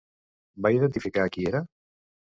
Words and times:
Va 0.67 0.73
identificar 0.77 1.29
qui 1.37 1.49
era? 1.55 1.65